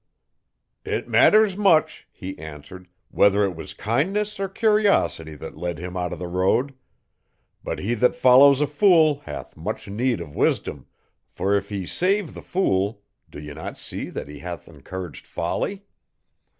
'It 0.83 1.07
matters 1.07 1.55
much,' 1.55 2.07
he 2.11 2.35
answered, 2.39 2.87
'whether 3.11 3.43
it 3.43 3.55
was 3.55 3.75
kindness 3.75 4.39
or 4.39 4.49
curiosity 4.49 5.35
that 5.35 5.55
led 5.59 5.77
him 5.77 5.95
out 5.95 6.11
of 6.11 6.17
the 6.17 6.27
road. 6.27 6.73
But 7.63 7.77
he 7.77 7.93
that 7.93 8.15
follows 8.15 8.61
a 8.61 8.65
fool 8.65 9.19
hath 9.25 9.55
much 9.55 9.87
need 9.87 10.19
of 10.19 10.35
wisdom, 10.35 10.87
for 11.29 11.55
if 11.55 11.69
he 11.69 11.85
save 11.85 12.33
the 12.33 12.41
fool 12.41 13.03
do 13.29 13.39
ye 13.39 13.53
not 13.53 13.77
see 13.77 14.09
that 14.09 14.27
he 14.27 14.39
hath 14.39 14.67
encouraged 14.67 15.27
folly?' 15.27 15.83